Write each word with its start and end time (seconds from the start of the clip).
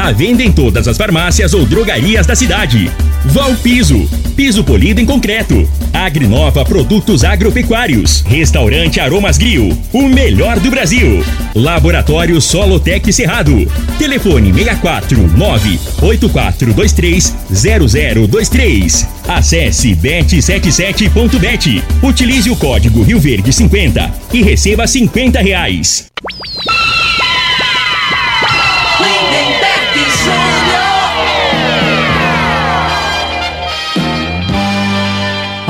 A 0.00 0.12
venda 0.12 0.42
em 0.42 0.50
todas 0.50 0.88
as 0.88 0.96
farmácias 0.96 1.52
ou 1.52 1.66
drogarias 1.66 2.26
da 2.26 2.34
cidade. 2.34 2.90
Val 3.26 3.54
Piso, 3.56 4.08
piso 4.34 4.64
polido 4.64 4.98
em 4.98 5.04
concreto. 5.04 5.68
Agrinova 5.92 6.64
Produtos 6.64 7.22
Agropecuários. 7.22 8.22
Restaurante 8.22 8.98
Aromas 8.98 9.36
Grill, 9.36 9.76
o 9.92 10.08
melhor 10.08 10.58
do 10.58 10.70
Brasil. 10.70 11.22
Laboratório 11.54 12.40
Solotec 12.40 13.12
Cerrado. 13.12 13.70
Telefone 13.98 14.50
64 14.54 15.18
98423 15.36 17.34
0023. 17.50 19.06
Acesse 19.28 19.94
bet77.bet. 19.94 21.84
Utilize 22.02 22.48
o 22.48 22.56
código 22.56 23.02
Rio 23.02 23.20
Verde 23.20 23.52
50 23.52 24.10
e 24.32 24.42
receba 24.42 24.86
50 24.86 25.40
reais. 25.42 26.10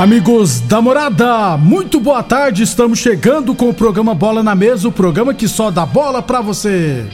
Amigos 0.01 0.61
da 0.61 0.81
morada, 0.81 1.59
muito 1.59 2.01
boa 2.01 2.23
tarde. 2.23 2.63
Estamos 2.63 2.99
chegando 2.99 3.55
com 3.55 3.69
o 3.69 3.75
programa 3.75 4.15
Bola 4.15 4.43
na 4.43 4.55
Mesa 4.55 4.89
o 4.89 4.93
programa 4.93 5.35
que 5.35 5.47
só 5.47 5.71
dá 5.71 5.85
bola 5.85 6.23
pra 6.23 6.41
você. 6.41 7.05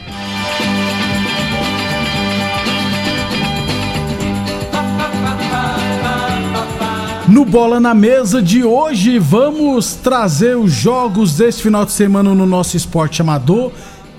No 7.29 7.45
Bola 7.45 7.81
na 7.81 7.93
Mesa 7.93 8.41
de 8.41 8.63
hoje, 8.63 9.19
vamos 9.19 9.95
trazer 9.95 10.57
os 10.57 10.73
jogos 10.73 11.37
desse 11.37 11.61
final 11.61 11.85
de 11.85 11.91
semana 11.91 12.33
no 12.37 12.47
nosso 12.47 12.77
esporte 12.77 13.21
amador. 13.21 13.73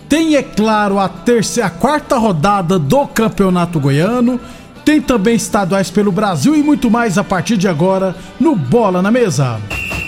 Tem, 0.09 0.35
é 0.35 0.43
claro, 0.43 0.99
a 0.99 1.09
terceira, 1.09 1.67
a 1.67 1.69
quarta 1.69 2.17
rodada 2.17 2.79
do 2.79 3.05
Campeonato 3.07 3.79
Goiano. 3.79 4.39
Tem 4.85 5.01
também 5.01 5.35
estaduais 5.35 5.91
pelo 5.91 6.13
Brasil 6.13 6.55
e 6.55 6.63
muito 6.63 6.89
mais 6.89 7.17
a 7.17 7.23
partir 7.23 7.57
de 7.57 7.67
agora 7.67 8.15
no 8.39 8.55
Bola 8.55 9.01
na 9.01 9.11
Mesa. 9.11 9.59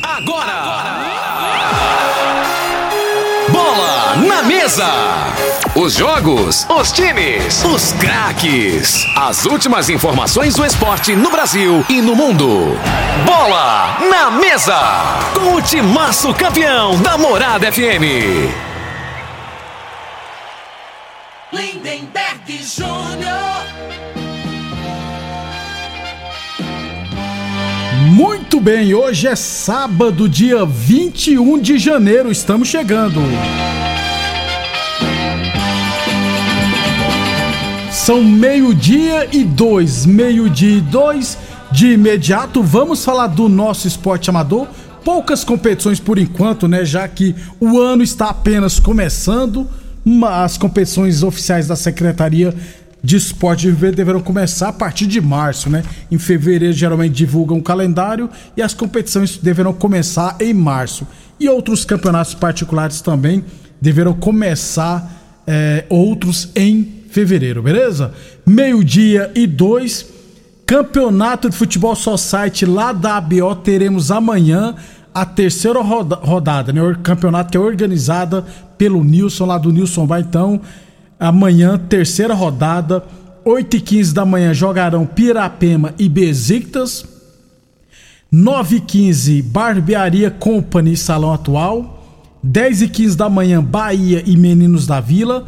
Agora! 0.02 1.10
Bola 3.52 4.16
na 4.26 4.44
Mesa! 4.44 4.88
Os 5.76 5.96
jogos, 5.96 6.66
os 6.70 6.92
times, 6.94 7.64
os 7.66 7.92
craques. 7.94 9.06
As 9.18 9.46
últimas 9.46 9.90
informações 9.90 10.56
do 10.56 10.66
esporte 10.66 11.14
no 11.14 11.30
Brasil 11.30 11.86
e 11.90 12.02
no 12.02 12.16
mundo. 12.16 12.78
Bola 13.26 13.98
na 14.10 14.32
Mesa! 14.32 14.80
Com 15.34 15.56
o 15.56 15.62
timaço 15.62 16.34
campeão 16.34 16.98
da 17.02 17.18
Morada 17.18 17.70
FM. 17.70 18.69
Muito 28.60 28.72
bem, 28.72 28.94
hoje 28.94 29.26
é 29.26 29.38
sábado, 29.38 30.28
dia 30.28 30.66
21 30.66 31.62
de 31.62 31.78
janeiro, 31.78 32.30
estamos 32.30 32.68
chegando. 32.68 33.22
São 37.90 38.22
meio-dia 38.22 39.30
e 39.32 39.46
dois, 39.46 40.06
meio-dia 40.06 40.78
e 40.78 40.82
dois. 40.82 41.38
De 41.72 41.94
imediato, 41.94 42.62
vamos 42.62 43.06
falar 43.06 43.28
do 43.28 43.48
nosso 43.48 43.88
esporte 43.88 44.30
amador. 44.30 44.68
Poucas 45.06 45.46
competições 45.46 46.02
por 46.02 46.20
enquanto, 46.20 46.68
né? 46.68 46.84
Já 46.84 47.08
que 47.08 47.34
o 47.62 47.80
ano 47.80 48.04
está 48.04 48.28
apenas 48.30 48.78
começando, 48.78 49.70
as 50.28 50.58
competições 50.58 51.24
oficiais 51.24 51.66
da 51.66 51.78
Secretaria 51.78 52.54
de 53.04 53.16
Esporte 53.16 53.72
deverão 53.72 54.20
começar 54.20 54.70
a 54.70 54.74
partir 54.74 55.08
de 55.08 55.22
março, 55.22 55.70
né? 55.70 55.84
Em 56.12 56.18
fevereiro 56.18 56.74
geralmente 56.74 57.14
divulgam 57.14 57.58
um 57.58 57.62
calendário 57.62 58.30
e 58.56 58.62
as 58.62 58.74
competições 58.74 59.38
deverão 59.38 59.74
começar 59.74 60.36
em 60.40 60.54
março. 60.54 61.08
E 61.40 61.48
outros 61.48 61.86
campeonatos 61.86 62.34
particulares 62.34 63.00
também 63.02 63.44
deverão 63.80 64.14
começar 64.14 65.42
é, 65.48 65.86
outros 65.90 66.50
em 66.56 67.04
fevereiro, 67.10 67.64
beleza? 67.64 68.14
Meio-dia 68.46 69.32
e 69.34 69.48
dois. 69.48 70.06
Campeonato 70.66 71.50
de 71.50 71.56
Futebol 71.56 71.96
Society 71.96 72.66
lá 72.66 72.92
da 72.92 73.18
ABO 73.18 73.56
teremos 73.56 74.12
amanhã 74.12 74.76
a 75.12 75.26
terceira 75.26 75.82
roda, 75.82 76.16
rodada, 76.16 76.72
né? 76.72 76.84
O 76.84 76.96
campeonato 77.00 77.50
que 77.50 77.58
é 77.58 77.60
organizada 77.60 78.46
pelo 78.78 79.04
Nilson, 79.04 79.46
lá 79.46 79.58
do 79.58 79.72
Nilson 79.72 80.06
vai 80.06 80.22
então 80.22 80.62
Amanhã, 81.20 81.78
terceira 81.78 82.34
rodada, 82.34 83.04
8 83.44 83.76
e 83.76 83.82
15 83.82 84.14
da 84.14 84.26
manhã 84.26 84.54
jogarão 84.54 85.06
Pirapema 85.06 85.94
e 86.00 86.08
Besiktas. 86.08 87.06
9 88.32 88.78
e 88.78 88.80
15 88.80 89.42
Barbearia 89.42 90.32
Company 90.32 90.96
Salão 90.96 91.34
Atual. 91.34 91.98
10 92.42 92.84
e 92.84 92.88
15 92.88 93.18
da 93.18 93.30
manhã 93.30 93.62
Bahia 93.62 94.24
e 94.26 94.38
Meninos 94.38 94.88
da 94.88 95.02
Vila. 95.02 95.46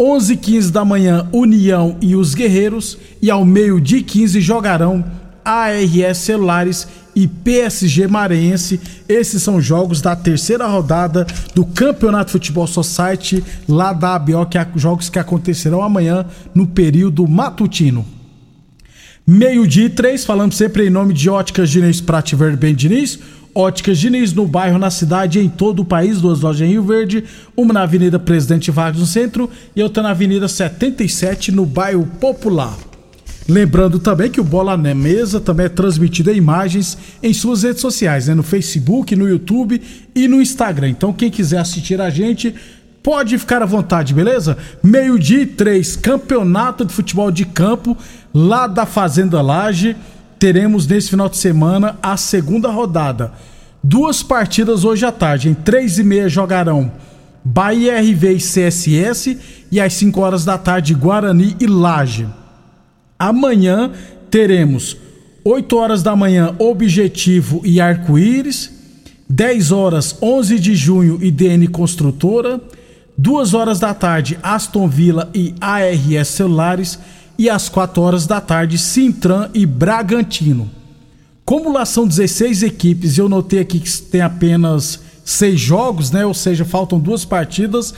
11 0.00 0.34
e 0.34 0.36
15 0.36 0.72
da 0.72 0.84
manhã 0.84 1.28
União 1.32 1.96
e 2.00 2.14
os 2.14 2.34
Guerreiros. 2.34 2.96
E 3.20 3.30
ao 3.30 3.44
meio-dia 3.44 4.02
15 4.02 4.40
jogarão 4.40 5.04
ARS 5.44 6.18
Celulares 6.18 6.86
e 7.18 7.26
PSG 7.26 8.06
Marense. 8.06 8.80
Esses 9.08 9.42
são 9.42 9.60
jogos 9.60 10.00
da 10.00 10.14
terceira 10.14 10.68
rodada 10.68 11.26
do 11.52 11.64
Campeonato 11.64 12.30
Futebol 12.30 12.66
Society 12.68 13.42
lá 13.68 13.92
da 13.92 14.14
ABO, 14.14 14.46
que 14.46 14.56
é 14.56 14.66
jogos 14.76 15.10
que 15.10 15.18
acontecerão 15.18 15.82
amanhã 15.82 16.24
no 16.54 16.64
período 16.64 17.26
matutino. 17.26 18.06
Meio-dia 19.26 19.86
e 19.86 19.90
três, 19.90 20.24
falando 20.24 20.54
sempre 20.54 20.86
em 20.86 20.90
nome 20.90 21.12
de 21.12 21.28
Óticas 21.28 21.68
Diniz 21.68 22.00
Prate 22.00 22.36
Bem 22.36 22.74
Diniz. 22.74 23.18
Óticas 23.52 23.98
Diniz 23.98 24.32
no 24.32 24.46
bairro, 24.46 24.78
na 24.78 24.88
cidade 24.88 25.40
em 25.40 25.48
todo 25.48 25.82
o 25.82 25.84
país. 25.84 26.20
Duas 26.20 26.40
lojas 26.40 26.68
em 26.68 26.70
Rio 26.70 26.84
Verde, 26.84 27.24
uma 27.56 27.74
na 27.74 27.82
Avenida 27.82 28.20
Presidente 28.20 28.70
Vargas 28.70 29.00
no 29.00 29.06
centro 29.06 29.50
e 29.74 29.82
outra 29.82 30.04
na 30.04 30.10
Avenida 30.10 30.46
77 30.46 31.50
no 31.50 31.66
bairro 31.66 32.06
Popular. 32.20 32.78
Lembrando 33.48 33.98
também 33.98 34.30
que 34.30 34.42
o 34.42 34.44
Bola 34.44 34.76
na 34.76 34.94
Mesa 34.94 35.40
também 35.40 35.64
é 35.64 35.70
transmitido 35.70 36.30
em 36.30 36.36
imagens 36.36 36.98
em 37.22 37.32
suas 37.32 37.62
redes 37.62 37.80
sociais, 37.80 38.28
né? 38.28 38.34
no 38.34 38.42
Facebook, 38.42 39.16
no 39.16 39.26
YouTube 39.26 39.80
e 40.14 40.28
no 40.28 40.42
Instagram. 40.42 40.90
Então, 40.90 41.14
quem 41.14 41.30
quiser 41.30 41.58
assistir 41.58 41.98
a 41.98 42.10
gente, 42.10 42.54
pode 43.02 43.38
ficar 43.38 43.62
à 43.62 43.66
vontade, 43.66 44.12
beleza? 44.12 44.58
Meio-dia 44.82 45.40
e 45.40 45.46
três, 45.46 45.96
campeonato 45.96 46.84
de 46.84 46.92
futebol 46.92 47.30
de 47.30 47.46
campo 47.46 47.96
lá 48.34 48.66
da 48.66 48.84
Fazenda 48.84 49.40
Laje. 49.40 49.96
Teremos 50.38 50.86
nesse 50.86 51.08
final 51.08 51.28
de 51.28 51.38
semana 51.38 51.96
a 52.02 52.18
segunda 52.18 52.68
rodada. 52.68 53.32
Duas 53.82 54.22
partidas 54.22 54.84
hoje 54.84 55.06
à 55.06 55.10
tarde. 55.10 55.48
Em 55.48 55.54
três 55.54 55.98
e 55.98 56.04
meia 56.04 56.28
jogarão 56.28 56.92
Bahia 57.42 57.98
RV 57.98 58.32
e 58.34 58.36
CSS. 58.36 59.38
E 59.72 59.80
às 59.80 59.94
5 59.94 60.20
horas 60.20 60.44
da 60.44 60.58
tarde, 60.58 60.92
Guarani 60.94 61.56
e 61.58 61.66
Laje. 61.66 62.26
Amanhã 63.18 63.90
teremos 64.30 64.96
8 65.44 65.76
horas 65.76 66.02
da 66.02 66.14
manhã 66.14 66.54
Objetivo 66.58 67.60
e 67.64 67.80
Arco-Íris, 67.80 68.70
10 69.28 69.72
horas 69.72 70.16
11 70.22 70.58
de 70.60 70.76
junho 70.76 71.18
IDN 71.20 71.66
Construtora, 71.66 72.60
2 73.16 73.54
horas 73.54 73.80
da 73.80 73.92
tarde 73.92 74.38
Aston 74.42 74.86
Villa 74.86 75.28
e 75.34 75.52
ARS 75.60 76.28
Celulares 76.28 76.98
e 77.36 77.50
às 77.50 77.68
4 77.68 78.00
horas 78.00 78.26
da 78.26 78.40
tarde 78.40 78.78
Sintran 78.78 79.50
e 79.52 79.66
Bragantino. 79.66 80.70
Como 81.44 81.72
lá 81.72 81.84
são 81.84 82.06
16 82.06 82.62
equipes, 82.62 83.18
eu 83.18 83.28
notei 83.28 83.58
aqui 83.58 83.80
que 83.80 84.02
tem 84.02 84.20
apenas 84.20 85.00
6 85.24 85.58
jogos, 85.58 86.10
né? 86.12 86.24
Ou 86.24 86.34
seja, 86.34 86.64
faltam 86.64 87.00
duas 87.00 87.24
partidas. 87.24 87.94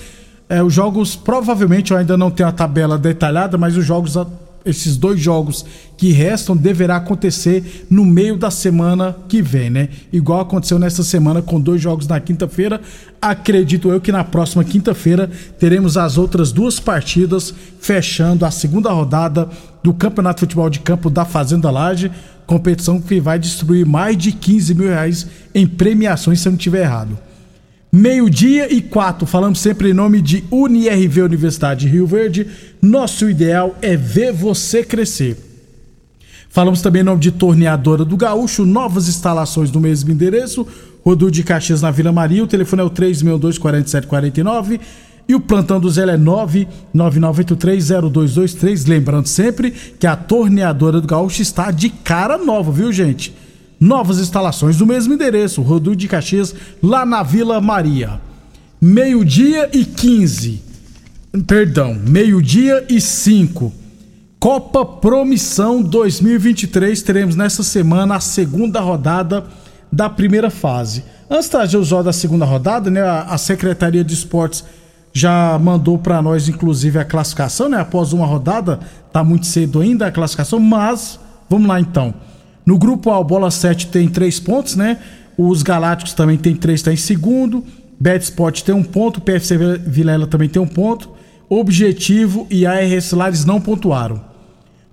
É, 0.49 0.63
os 0.63 0.73
jogos, 0.73 1.15
provavelmente, 1.15 1.91
eu 1.91 1.97
ainda 1.97 2.17
não 2.17 2.31
tenho 2.31 2.49
a 2.49 2.53
tabela 2.53 2.97
detalhada, 2.97 3.59
mas 3.59 3.77
os 3.77 3.85
jogos 3.85 4.17
esses 4.65 4.97
dois 4.97 5.21
jogos 5.21 5.65
que 5.97 6.13
restam 6.13 6.57
deverá 6.57 6.97
acontecer 6.97 7.87
no 7.91 8.05
meio 8.05 8.37
da 8.37 8.51
semana 8.51 9.17
que 9.29 9.41
vem, 9.43 9.71
né? 9.71 9.89
Igual 10.13 10.41
aconteceu 10.41 10.79
nessa 10.79 11.03
semana 11.03 11.43
com 11.43 11.61
dois 11.61 11.81
jogos 11.81 12.07
na 12.07 12.21
quinta-feira. 12.21 12.81
Acredito 13.21 13.91
eu 13.91 14.01
que 14.01 14.13
na 14.13 14.25
próxima 14.25 14.65
quinta-feira 14.65 15.31
teremos 15.59 15.97
as 15.97 16.19
outras 16.19 16.53
duas 16.53 16.81
partidas 16.81 17.55
fechando 17.81 18.45
a 18.45 18.51
segunda 18.51 18.91
rodada 18.91 19.49
do 19.83 19.95
Campeonato 19.95 20.37
de 20.37 20.41
Futebol 20.41 20.71
de 20.71 20.81
Campo 20.81 21.09
da 21.11 21.25
Fazenda 21.25 21.71
Laje 21.71 22.11
competição 22.51 23.01
que 23.01 23.21
vai 23.21 23.39
distribuir 23.39 23.87
mais 23.87 24.17
de 24.17 24.33
15 24.33 24.75
mil 24.75 24.89
reais 24.89 25.25
em 25.55 25.69
premiações, 25.69 26.41
se 26.41 26.49
eu 26.49 26.51
não 26.51 26.57
estiver 26.57 26.83
errado. 26.83 27.17
Meio-dia 27.93 28.73
e 28.73 28.81
quatro, 28.81 29.27
falamos 29.27 29.59
sempre 29.59 29.91
em 29.91 29.93
nome 29.93 30.23
de 30.23 30.45
UniRV 30.49 31.23
Universidade 31.23 31.81
de 31.81 31.89
Rio 31.89 32.07
Verde. 32.07 32.47
Nosso 32.81 33.29
ideal 33.29 33.77
é 33.83 33.97
ver 33.97 34.33
você 34.33 34.85
crescer. 34.85 35.37
Falamos 36.49 36.81
também 36.83 37.03
em 37.03 37.05
nome 37.05 37.21
de 37.21 37.33
Torneadora 37.33 38.05
do 38.05 38.17
Gaúcho, 38.17 38.65
novas 38.65 39.09
instalações 39.09 39.73
no 39.73 39.81
mesmo 39.81 40.13
endereço, 40.13 40.65
Rodul 41.05 41.33
de 41.33 41.43
Caxias 41.43 41.83
na 41.83 41.91
Vila 41.91 42.13
Maria, 42.13 42.45
o 42.45 42.47
telefone 42.47 42.83
é 42.83 42.85
o 42.85 42.91
3624749 42.91 44.79
e 45.29 45.35
o 45.35 45.41
plantão 45.41 45.81
do 45.81 45.91
Zé 45.91 46.03
é 46.03 46.17
999830223. 46.17 48.89
Lembrando 48.89 49.27
sempre 49.27 49.71
que 49.71 50.07
a 50.07 50.15
Torneadora 50.15 51.01
do 51.01 51.09
Gaúcho 51.09 51.43
está 51.43 51.73
de 51.73 51.89
cara 51.89 52.39
nova, 52.39 52.71
viu 52.71 52.93
gente? 52.93 53.35
Novas 53.81 54.19
instalações 54.19 54.77
do 54.77 54.87
mesmo 54.87 55.15
endereço, 55.15 55.63
Rodul 55.63 55.95
de 55.95 56.07
Caxias, 56.07 56.55
lá 56.83 57.07
na 57.07 57.23
Vila 57.23 57.63
Maria. 57.63 58.21
Meio-dia 58.79 59.71
e 59.73 59.87
15. 59.87 60.63
Perdão, 61.47 61.95
meio-dia 61.95 62.85
e 62.91 63.01
5. 63.01 63.73
Copa 64.39 64.85
Promissão 64.85 65.83
2023. 65.83 67.01
Teremos 67.01 67.37
nessa 67.37 67.63
semana 67.63 68.17
a 68.17 68.21
segunda 68.21 68.81
rodada 68.81 69.47
da 69.91 70.11
primeira 70.11 70.51
fase. 70.51 71.03
Antes 71.31 71.47
de 71.47 71.51
trazer 71.51 71.77
os 71.79 71.91
da 71.91 72.13
segunda 72.13 72.45
rodada, 72.45 72.91
né, 72.91 73.01
a, 73.01 73.39
Secretaria 73.39 74.05
de 74.05 74.13
Esportes 74.13 74.65
já 75.13 75.59
mandou 75.59 75.97
para 75.97 76.21
nós, 76.21 76.49
inclusive, 76.49 76.99
a 76.99 77.05
classificação, 77.05 77.69
né? 77.69 77.81
Após 77.81 78.13
uma 78.13 78.27
rodada, 78.27 78.81
tá 79.13 79.25
muito 79.25 79.47
cedo 79.47 79.81
ainda 79.81 80.07
a 80.07 80.13
classificação, 80.13 80.61
mas 80.61 81.19
vamos 81.49 81.69
lá 81.69 81.81
então. 81.81 82.15
No 82.71 82.79
grupo 82.79 83.11
A, 83.11 83.19
o 83.19 83.25
Bola 83.25 83.51
7 83.51 83.89
tem 83.89 84.09
três 84.09 84.39
pontos, 84.39 84.77
né? 84.77 84.99
Os 85.37 85.61
Galácticos 85.61 86.15
também 86.15 86.39
tem 86.39 86.55
três, 86.55 86.79
está 86.79 86.93
em 86.93 86.97
segundo. 86.97 87.65
Bet 87.99 88.23
Sport 88.23 88.63
tem 88.63 88.73
um 88.73 88.85
ponto, 88.85 89.17
o 89.17 89.21
PFC 89.21 89.59
Vilela 89.85 90.25
também 90.25 90.49
tem 90.49 90.63
um 90.63 90.69
ponto. 90.69 91.11
Objetivo 91.49 92.47
e 92.49 92.65
ARS 92.65 93.11
Lares 93.11 93.45
não 93.45 93.61
pontuaram. 93.61 94.21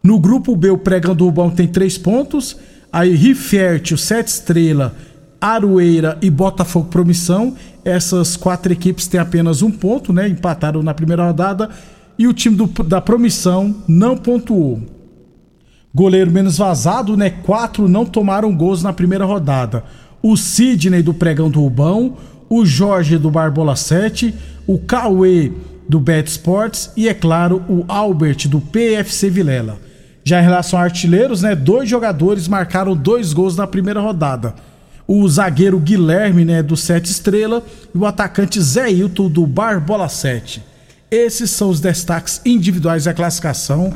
No 0.02 0.20
grupo 0.20 0.56
B, 0.56 0.72
o 0.72 0.78
Pregão 0.80 1.16
do 1.16 1.26
Rubão 1.26 1.52
tem 1.52 1.68
três 1.68 2.00
pontos. 2.00 2.58
Aí 2.92 3.14
Rifértil, 3.14 3.96
Sete 3.96 4.30
Estrela, 4.30 4.96
Aroeira 5.40 6.18
e 6.20 6.32
Botafogo 6.32 6.88
Promissão. 6.90 7.56
Essas 7.86 8.36
quatro 8.36 8.74
equipes 8.74 9.06
têm 9.06 9.20
apenas 9.20 9.62
um 9.62 9.70
ponto, 9.70 10.12
né? 10.12 10.28
Empataram 10.28 10.82
na 10.82 10.96
primeira 10.96 11.28
rodada. 11.28 11.70
E 12.18 12.26
o 12.26 12.34
time 12.34 12.56
do, 12.56 12.66
da 12.84 13.00
Promissão 13.00 13.84
não 13.88 14.18
pontuou. 14.18 14.97
Goleiro 15.94 16.32
menos 16.32 16.58
vazado, 16.58 17.18
né? 17.18 17.30
Quatro 17.30 17.88
não 17.88 18.06
tomaram 18.06 18.56
gols 18.56 18.84
na 18.84 18.94
primeira 18.94 19.26
rodada. 19.26 19.84
O 20.22 20.36
Sidney 20.36 21.02
do 21.02 21.14
Pregão 21.14 21.50
do 21.50 21.62
Rubão, 21.62 22.18
o 22.50 22.66
Jorge 22.66 23.18
do 23.18 23.32
Barbola 23.32 23.76
7, 23.76 24.34
o 24.66 24.78
Cauê 24.78 25.52
do 25.88 26.00
Bet 26.00 26.30
Sports 26.30 26.92
e, 26.96 27.08
é 27.08 27.14
claro, 27.14 27.64
o 27.70 27.86
Albert 27.88 28.48
do 28.48 28.60
PFC 28.60 29.30
Vilela. 29.30 29.80
Já 30.24 30.42
em 30.42 30.44
relação 30.44 30.78
a 30.78 30.84
artilheiros, 30.84 31.42
né? 31.42 31.56
Dois 31.56 31.90
jogadores 31.90 32.48
marcaram 32.48 32.96
dois 32.96 33.32
gols 33.32 33.56
na 33.56 33.66
primeira 33.66 34.02
rodada. 34.02 34.54
O 35.08 35.26
zagueiro 35.30 35.80
Guilherme, 35.80 36.44
né, 36.44 36.62
do 36.62 36.76
Sete 36.76 37.10
Estrela, 37.10 37.64
e 37.96 37.98
o 37.98 38.06
atacante 38.06 38.60
Zé 38.60 38.92
Hilton 38.92 39.30
do 39.30 39.48
Barbola 39.48 40.10
7. 40.10 40.62
Esses 41.10 41.50
são 41.50 41.70
os 41.70 41.80
destaques 41.80 42.42
individuais 42.46 43.06
da 43.06 43.14
classificação 43.14 43.94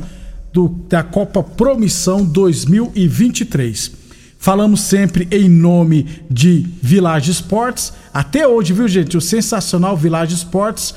do, 0.52 0.68
da 0.88 1.02
Copa 1.02 1.42
Promissão 1.42 2.24
2023. 2.24 3.92
Falamos 4.38 4.80
sempre 4.80 5.28
em 5.30 5.48
nome 5.48 6.06
de 6.28 6.66
Village 6.82 7.30
Sports. 7.30 7.92
Até 8.12 8.46
hoje, 8.46 8.72
viu, 8.72 8.88
gente? 8.88 9.16
O 9.16 9.20
sensacional 9.20 9.96
Village 9.96 10.34
Sports 10.34 10.94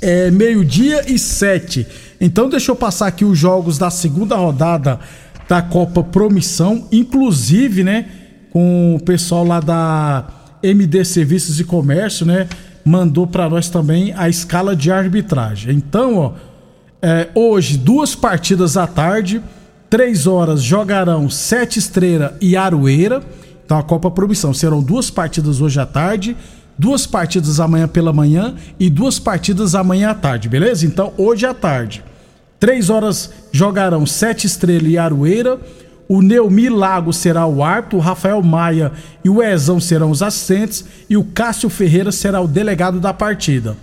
É 0.00 0.30
meio-dia 0.30 1.04
e 1.06 1.18
7. 1.18 1.86
Então 2.20 2.48
deixa 2.48 2.70
eu 2.70 2.76
passar 2.76 3.08
aqui 3.08 3.24
os 3.24 3.36
jogos 3.38 3.76
da 3.76 3.90
segunda 3.90 4.36
rodada 4.36 5.00
da 5.52 5.60
Copa 5.60 6.02
Promissão, 6.02 6.88
inclusive, 6.90 7.84
né, 7.84 8.06
com 8.50 8.96
o 8.96 9.00
pessoal 9.04 9.44
lá 9.44 9.60
da 9.60 10.26
MD 10.62 11.04
Serviços 11.04 11.60
e 11.60 11.64
Comércio, 11.64 12.24
né, 12.24 12.48
mandou 12.82 13.26
para 13.26 13.50
nós 13.50 13.68
também 13.68 14.14
a 14.16 14.30
escala 14.30 14.74
de 14.74 14.90
arbitragem. 14.90 15.74
Então, 15.76 16.16
ó, 16.16 16.32
é, 17.02 17.28
hoje 17.34 17.76
duas 17.76 18.14
partidas 18.14 18.78
à 18.78 18.86
tarde, 18.86 19.42
três 19.90 20.26
horas 20.26 20.62
jogarão 20.62 21.28
Sete 21.28 21.78
Estrela 21.78 22.34
e 22.40 22.56
Aroeira. 22.56 23.22
Então 23.62 23.76
a 23.78 23.82
Copa 23.82 24.10
Promissão 24.10 24.54
serão 24.54 24.82
duas 24.82 25.10
partidas 25.10 25.60
hoje 25.60 25.78
à 25.78 25.84
tarde, 25.84 26.34
duas 26.78 27.06
partidas 27.06 27.60
amanhã 27.60 27.86
pela 27.86 28.10
manhã 28.10 28.54
e 28.80 28.88
duas 28.88 29.18
partidas 29.18 29.74
amanhã 29.74 30.12
à 30.12 30.14
tarde, 30.14 30.48
beleza? 30.48 30.86
Então 30.86 31.12
hoje 31.18 31.44
à 31.44 31.52
tarde. 31.52 32.02
Três 32.62 32.90
horas 32.90 33.28
jogarão 33.50 34.06
Sete 34.06 34.46
Estrela 34.46 34.86
e 34.86 34.96
Aroeira. 34.96 35.58
O 36.08 36.22
Neumi 36.22 36.68
Lago 36.68 37.12
será 37.12 37.44
o 37.44 37.60
árbitro, 37.60 37.98
o 37.98 38.00
Rafael 38.00 38.40
Maia 38.40 38.92
e 39.24 39.28
o 39.28 39.42
Ezão 39.42 39.80
serão 39.80 40.12
os 40.12 40.22
assistentes 40.22 40.84
e 41.10 41.16
o 41.16 41.24
Cássio 41.24 41.68
Ferreira 41.68 42.12
será 42.12 42.40
o 42.40 42.46
delegado 42.46 43.00
da 43.00 43.12
partida. 43.12 43.76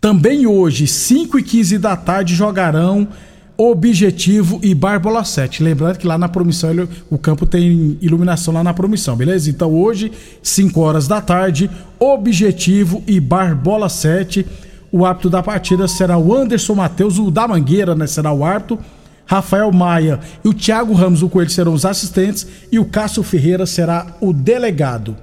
Também 0.00 0.46
hoje, 0.46 0.86
5 0.86 1.36
e 1.36 1.42
15 1.42 1.78
da 1.78 1.96
tarde, 1.96 2.32
jogarão 2.32 3.08
Objetivo 3.56 4.60
e 4.62 4.72
Barbola 4.72 5.24
7. 5.24 5.60
Lembrando 5.60 5.98
que 5.98 6.06
lá 6.06 6.16
na 6.16 6.28
Promissão 6.28 6.70
o 7.10 7.18
campo 7.18 7.44
tem 7.44 7.98
iluminação 8.00 8.54
lá 8.54 8.62
na 8.62 8.72
Promissão, 8.72 9.16
beleza? 9.16 9.50
Então 9.50 9.74
hoje, 9.74 10.12
5 10.44 10.80
horas 10.80 11.08
da 11.08 11.20
tarde, 11.20 11.68
Objetivo 11.98 13.02
e 13.04 13.18
Barbola 13.18 13.88
7 13.88 14.46
o 14.90 15.04
árbitro 15.04 15.30
da 15.30 15.42
partida 15.42 15.86
será 15.86 16.16
o 16.16 16.34
Anderson 16.34 16.74
Matheus, 16.74 17.18
o 17.18 17.30
da 17.30 17.46
Mangueira, 17.46 17.94
né? 17.94 18.06
Será 18.06 18.32
o 18.32 18.44
árbitro. 18.44 18.78
Rafael 19.26 19.70
Maia 19.70 20.20
e 20.42 20.48
o 20.48 20.54
Thiago 20.54 20.94
Ramos, 20.94 21.22
o 21.22 21.28
Coelho, 21.28 21.50
serão 21.50 21.74
os 21.74 21.84
assistentes. 21.84 22.46
E 22.72 22.78
o 22.78 22.84
Cássio 22.86 23.22
Ferreira 23.22 23.66
será 23.66 24.06
o 24.20 24.32
delegado. 24.32 25.16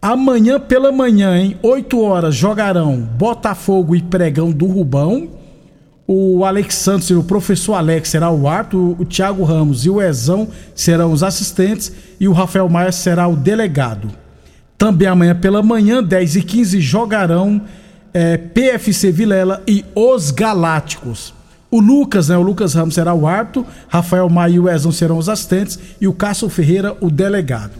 Amanhã 0.00 0.58
pela 0.58 0.90
manhã, 0.90 1.36
em 1.36 1.56
8 1.62 2.00
horas, 2.00 2.34
jogarão 2.34 3.00
Botafogo 3.00 3.94
e 3.94 4.00
Pregão 4.00 4.50
do 4.50 4.66
Rubão. 4.66 5.28
O 6.06 6.42
Alexandre, 6.42 7.14
o 7.14 7.22
professor 7.22 7.74
Alex 7.74 8.08
será 8.08 8.30
o 8.30 8.48
árbitro, 8.48 8.96
o 8.98 9.04
Thiago 9.04 9.44
Ramos 9.44 9.84
e 9.84 9.90
o 9.90 10.00
Ezão 10.00 10.48
serão 10.74 11.12
os 11.12 11.22
assistentes 11.22 11.92
e 12.18 12.26
o 12.26 12.32
Rafael 12.32 12.66
Maia 12.66 12.92
será 12.92 13.28
o 13.28 13.36
delegado. 13.36 14.08
Também 14.78 15.06
amanhã 15.06 15.34
pela 15.34 15.62
manhã, 15.62 16.02
10 16.02 16.36
e 16.36 16.42
15 16.42 16.80
jogarão 16.80 17.60
é, 18.12 18.36
PFC 18.36 19.10
Vilela 19.10 19.62
e 19.66 19.84
os 19.94 20.30
Galácticos. 20.30 21.34
O 21.70 21.80
Lucas, 21.80 22.28
né, 22.28 22.36
o 22.36 22.42
Lucas 22.42 22.74
Ramos 22.74 22.94
será 22.94 23.12
o 23.12 23.26
árbitro, 23.26 23.66
Rafael 23.88 24.28
Maia 24.30 24.54
e 24.54 24.58
o 24.58 24.68
Ezão 24.68 24.90
serão 24.90 25.18
os 25.18 25.28
assistentes 25.28 25.78
e 26.00 26.08
o 26.08 26.14
Cássio 26.14 26.48
Ferreira 26.48 26.96
o 27.00 27.10
delegado. 27.10 27.72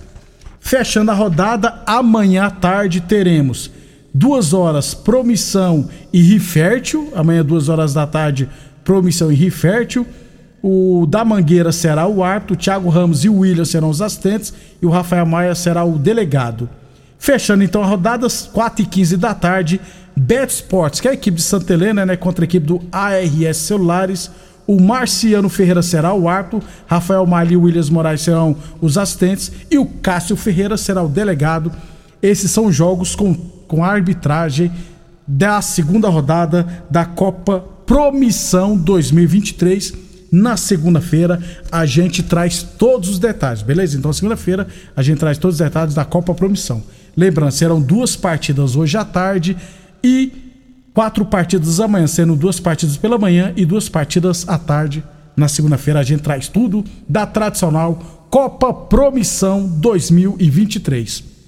Fechando 0.61 1.11
a 1.11 1.15
rodada, 1.15 1.83
amanhã 1.87 2.45
à 2.45 2.51
tarde 2.51 3.01
teremos 3.01 3.71
duas 4.13 4.53
horas 4.53 4.93
Promissão 4.93 5.89
e 6.13 6.21
Rifértil, 6.21 7.11
amanhã 7.15 7.43
duas 7.43 7.69
horas 7.69 7.95
da 7.95 8.07
tarde 8.07 8.49
Promissão 8.85 9.33
e 9.33 9.35
Rifértil. 9.35 10.07
O 10.61 11.07
da 11.07 11.25
Mangueira 11.25 11.71
será 11.71 12.07
o 12.07 12.23
árbitro, 12.23 12.55
o 12.55 12.59
Thiago 12.59 12.89
Ramos 12.89 13.25
e 13.25 13.29
o 13.29 13.39
William 13.39 13.65
serão 13.65 13.89
os 13.89 14.03
assistentes 14.03 14.53
e 14.83 14.85
o 14.85 14.91
Rafael 14.91 15.25
Maia 15.25 15.55
será 15.55 15.85
o 15.85 15.99
delegado. 15.99 16.69
Fechando 17.19 17.65
então 17.65 17.83
a 17.83 17.87
rodada, 17.87 18.27
4 18.53 18.83
e 18.83 18.87
15 18.87 19.17
da 19.17 19.35
tarde, 19.35 19.81
Bet 20.19 20.53
Sports, 20.53 21.01
que 21.01 21.09
é 21.09 21.13
a 21.13 21.15
equipe 21.15 21.37
de 21.37 21.43
Santa 21.43 21.73
Helena, 21.73 22.05
né, 22.05 22.17
contra 22.17 22.45
a 22.45 22.47
equipe 22.47 22.67
do 22.67 22.81
ARS 22.91 23.57
Celulares. 23.57 24.31
O 24.67 24.81
Marciano 24.81 25.49
Ferreira 25.49 25.81
será 25.81 26.13
o 26.13 26.29
árbitro, 26.29 26.63
Rafael 26.87 27.25
Mali 27.27 27.55
e 27.55 27.57
Williams 27.57 27.89
Moraes 27.89 28.21
serão 28.21 28.55
os 28.83 28.99
assistentes 28.99 29.51
e 29.71 29.79
o 29.79 29.87
Cássio 29.87 30.37
Ferreira 30.37 30.77
será 30.77 31.03
o 31.03 31.09
delegado. 31.09 31.73
Esses 32.21 32.51
são 32.51 32.71
jogos 32.71 33.15
com, 33.15 33.35
com 33.35 33.83
arbitragem 33.83 34.71
da 35.27 35.63
segunda 35.63 36.09
rodada 36.09 36.67
da 36.91 37.07
Copa 37.07 37.65
Promissão 37.87 38.77
2023. 38.77 39.95
Na 40.31 40.59
segunda-feira 40.59 41.41
a 41.73 41.87
gente 41.87 42.23
traz 42.23 42.63
todos 42.63 43.09
os 43.09 43.19
detalhes, 43.19 43.63
beleza? 43.63 43.97
Então, 43.97 44.13
segunda-feira 44.13 44.67
a 44.95 45.03
gente 45.03 45.19
traz 45.19 45.39
todos 45.39 45.55
os 45.55 45.65
detalhes 45.65 45.95
da 45.95 46.05
Copa 46.05 46.35
Promissão. 46.35 46.83
Lembrando, 47.17 47.53
serão 47.53 47.81
duas 47.81 48.15
partidas 48.15 48.77
hoje 48.77 48.99
à 48.99 49.05
tarde 49.05 49.57
e 50.03 50.33
quatro 50.95 51.25
partidas 51.25 51.81
amanhã, 51.81 52.07
sendo 52.07 52.35
duas 52.37 52.59
partidas 52.59 52.97
pela 52.97 53.19
manhã 53.19 53.53
e 53.57 53.65
duas 53.65 53.89
partidas 53.89 54.49
à 54.49 54.59
tarde. 54.59 55.03
Na 55.37 55.49
segunda-feira 55.49 56.01
a 56.01 56.03
gente 56.03 56.23
traz 56.23 56.49
tudo 56.49 56.85
da 57.09 57.25
tradicional 57.27 58.27
Copa 58.31 58.73
Promissão 58.73 59.67
2023 59.67 61.39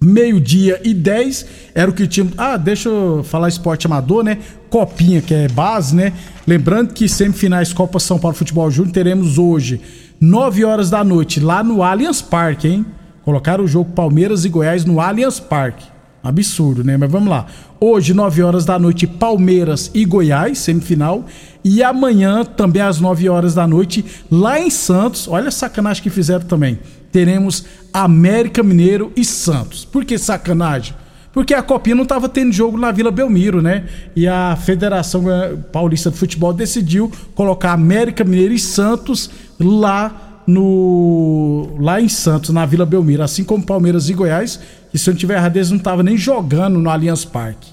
meio-dia 0.00 0.80
e 0.84 0.94
10 0.94 1.46
era 1.74 1.90
o 1.90 1.94
que 1.94 2.06
tinha. 2.06 2.28
Ah, 2.36 2.56
deixa 2.56 2.88
eu 2.88 3.24
falar 3.24 3.48
esporte 3.48 3.86
amador, 3.86 4.22
né? 4.22 4.38
Copinha, 4.70 5.20
que 5.20 5.34
é 5.34 5.48
base, 5.48 5.94
né? 5.94 6.12
Lembrando 6.46 6.94
que 6.94 7.08
semifinais 7.08 7.72
Copa 7.72 7.98
São 7.98 8.18
Paulo 8.18 8.36
Futebol 8.36 8.70
Júnior 8.70 8.92
teremos 8.92 9.38
hoje, 9.38 9.80
9 10.20 10.64
horas 10.64 10.90
da 10.90 11.02
noite, 11.02 11.40
lá 11.40 11.62
no 11.62 11.82
Allianz 11.82 12.22
Parque, 12.22 12.68
hein? 12.68 12.86
Colocaram 13.24 13.64
o 13.64 13.68
jogo 13.68 13.92
Palmeiras 13.92 14.44
e 14.44 14.48
Goiás 14.48 14.84
no 14.84 15.00
Allianz 15.00 15.40
Parque. 15.40 15.97
Absurdo, 16.22 16.82
né? 16.82 16.96
Mas 16.96 17.10
vamos 17.10 17.28
lá. 17.28 17.46
Hoje, 17.80 18.12
9 18.12 18.42
horas 18.42 18.64
da 18.64 18.78
noite, 18.78 19.06
Palmeiras 19.06 19.90
e 19.94 20.04
Goiás, 20.04 20.58
semifinal. 20.58 21.24
E 21.64 21.82
amanhã, 21.82 22.44
também 22.44 22.82
às 22.82 23.00
9 23.00 23.28
horas 23.28 23.54
da 23.54 23.66
noite, 23.66 24.04
lá 24.30 24.60
em 24.60 24.70
Santos. 24.70 25.28
Olha 25.28 25.48
a 25.48 25.52
sacanagem 25.52 26.02
que 26.02 26.10
fizeram 26.10 26.44
também 26.44 26.78
teremos 27.12 27.64
América 27.92 28.62
Mineiro 28.62 29.12
e 29.16 29.24
Santos. 29.24 29.84
Por 29.84 30.04
que 30.04 30.18
sacanagem? 30.18 30.94
Porque 31.32 31.54
a 31.54 31.62
Copinha 31.62 31.94
não 31.94 32.02
estava 32.02 32.28
tendo 32.28 32.52
jogo 32.52 32.76
na 32.78 32.90
Vila 32.90 33.10
Belmiro, 33.10 33.62
né? 33.62 33.86
E 34.16 34.26
a 34.26 34.56
Federação 34.56 35.24
Paulista 35.72 36.10
de 36.10 36.16
Futebol 36.16 36.52
decidiu 36.52 37.12
colocar 37.34 37.72
América 37.72 38.24
Mineiro 38.24 38.54
e 38.54 38.58
Santos 38.58 39.30
lá 39.58 40.42
no 40.46 41.76
lá 41.78 42.00
em 42.00 42.08
Santos, 42.08 42.50
na 42.50 42.64
Vila 42.64 42.86
Belmiro, 42.86 43.22
assim 43.22 43.44
como 43.44 43.64
Palmeiras 43.64 44.08
e 44.08 44.14
Goiás, 44.14 44.58
que 44.98 45.04
se 45.04 45.10
eu 45.10 45.14
não 45.14 45.18
tiver 45.18 45.36
errado, 45.36 45.56
eles 45.56 45.70
não 45.70 45.76
estavam 45.76 46.02
nem 46.02 46.16
jogando 46.16 46.78
no 46.78 46.90
Allianz 46.90 47.24
Parque. 47.24 47.70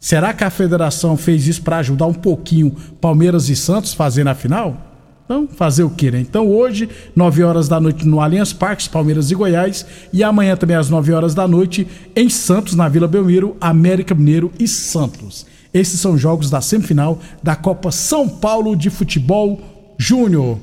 Será 0.00 0.32
que 0.32 0.42
a 0.42 0.50
federação 0.50 1.16
fez 1.16 1.46
isso 1.46 1.62
para 1.62 1.76
ajudar 1.76 2.06
um 2.06 2.14
pouquinho 2.14 2.74
Palmeiras 3.00 3.48
e 3.50 3.54
Santos 3.54 3.92
fazendo 3.92 4.28
a 4.28 4.34
final? 4.34 4.88
Então, 5.24 5.46
fazer 5.46 5.84
o 5.84 5.90
quê, 5.90 6.10
né? 6.10 6.18
Então, 6.20 6.48
hoje, 6.48 6.88
9 7.14 7.44
horas 7.44 7.68
da 7.68 7.78
noite 7.78 8.06
no 8.06 8.20
Allianz 8.20 8.52
Parques, 8.52 8.88
Palmeiras 8.88 9.30
e 9.30 9.34
Goiás. 9.34 9.86
E 10.12 10.24
amanhã 10.24 10.56
também 10.56 10.74
às 10.74 10.90
9 10.90 11.12
horas 11.12 11.34
da 11.34 11.46
noite 11.46 11.86
em 12.16 12.28
Santos, 12.28 12.74
na 12.74 12.88
Vila 12.88 13.06
Belmiro, 13.06 13.56
América 13.60 14.14
Mineiro 14.14 14.50
e 14.58 14.66
Santos. 14.66 15.46
Esses 15.72 16.00
são 16.00 16.18
jogos 16.18 16.50
da 16.50 16.60
semifinal 16.60 17.20
da 17.42 17.54
Copa 17.54 17.92
São 17.92 18.28
Paulo 18.28 18.74
de 18.74 18.90
Futebol 18.90 19.60
Júnior. 19.96 20.58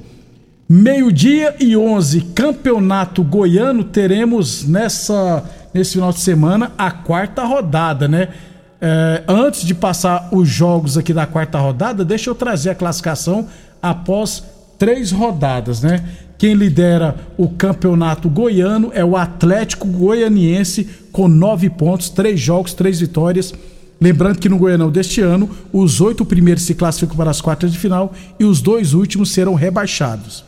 Meio-dia 0.72 1.56
e 1.60 1.76
11, 1.76 2.22
Campeonato 2.36 3.24
Goiano, 3.24 3.84
teremos 3.84 4.68
nessa 4.68 5.44
nesse 5.74 5.94
final 5.94 6.14
de 6.14 6.20
semana 6.20 6.72
a 6.78 6.92
quarta 6.92 7.44
rodada, 7.44 8.08
né? 8.08 8.28
É, 8.80 9.24
antes 9.28 9.66
de 9.66 9.74
passar 9.74 10.30
os 10.32 10.48
jogos 10.48 10.96
aqui 10.96 11.12
da 11.12 11.26
quarta 11.26 11.58
rodada, 11.58 12.06
deixa 12.06 12.30
eu 12.30 12.36
trazer 12.36 12.70
a 12.70 12.76
classificação 12.76 13.48
após 13.82 14.44
três 14.78 15.12
rodadas, 15.12 15.82
né? 15.82 16.08
Quem 16.38 16.54
lidera 16.54 17.16
o 17.36 17.50
campeonato 17.50 18.30
goiano 18.30 18.92
é 18.94 19.04
o 19.04 19.18
Atlético 19.18 19.88
Goianiense 19.88 20.88
com 21.12 21.28
nove 21.28 21.68
pontos, 21.72 22.12
três 22.12 22.40
jogos, 22.40 22.76
três 22.76 23.00
vitórias. 23.00 23.56
Lembrando 24.00 24.38
que 24.38 24.48
no 24.48 24.60
Goianão 24.60 24.92
deste 24.92 25.20
ano, 25.20 25.50
os 25.74 26.00
oito 26.00 26.24
primeiros 26.24 26.62
se 26.62 26.76
classificam 26.76 27.18
para 27.18 27.32
as 27.32 27.42
quartas 27.42 27.74
de 27.74 27.80
final 27.80 28.14
e 28.40 28.46
os 28.46 28.62
dois 28.62 28.94
últimos 28.94 29.32
serão 29.32 29.56
rebaixados. 29.56 30.48